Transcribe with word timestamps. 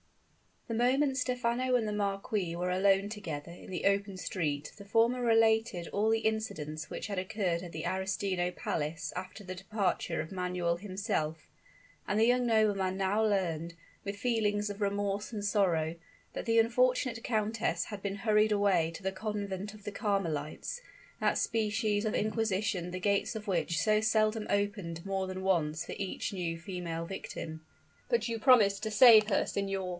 The 0.67 0.73
moment 0.73 1.17
Stephano 1.17 1.75
and 1.75 1.87
the 1.87 1.91
marquis 1.93 2.55
were 2.55 2.71
alone 2.71 3.09
together 3.09 3.51
in 3.51 3.69
the 3.69 3.85
open 3.85 4.17
street 4.17 4.71
the 4.77 4.85
former 4.85 5.21
related 5.21 5.89
all 5.89 6.09
the 6.09 6.19
incidents 6.21 6.89
which 6.89 7.05
had 7.07 7.19
occurred 7.19 7.61
at 7.61 7.71
the 7.71 7.83
Arestino 7.85 8.49
Palace 8.55 9.11
after 9.15 9.43
the 9.43 9.53
departure 9.53 10.21
of 10.21 10.31
Manuel 10.31 10.77
himself; 10.77 11.45
and 12.07 12.17
the 12.19 12.25
young 12.25 12.47
nobleman 12.47 12.95
now 12.97 13.23
learned, 13.23 13.75
with 14.03 14.15
feelings 14.15 14.69
of 14.71 14.81
remorse 14.81 15.31
and 15.33 15.43
sorrow, 15.45 15.95
that 16.33 16.45
the 16.45 16.57
unfortunate 16.57 17.21
countess 17.23 17.85
had 17.85 18.01
been 18.01 18.15
hurried 18.15 18.53
away 18.53 18.91
to 18.95 19.03
the 19.03 19.11
convent 19.11 19.73
of 19.75 19.83
the 19.83 19.91
Carmelites 19.91 20.81
that 21.19 21.37
species 21.37 22.05
of 22.05 22.15
inquisition 22.15 22.89
the 22.89 22.99
gates 22.99 23.35
of 23.35 23.45
which 23.45 23.77
so 23.77 23.99
seldom 24.01 24.47
opened 24.49 25.05
more 25.05 25.27
than 25.27 25.43
once 25.43 25.85
for 25.85 25.93
each 25.97 26.31
new 26.33 26.57
female 26.57 27.05
victim. 27.05 27.63
"But 28.09 28.29
you 28.29 28.39
promised 28.39 28.81
to 28.83 28.91
save 28.91 29.27
her, 29.27 29.45
signor!" 29.45 29.89